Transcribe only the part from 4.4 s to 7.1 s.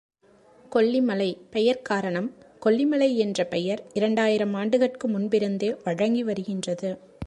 ஆண்டுகட்கு முன்பிருந்தே வழங்கி வருகின்றது.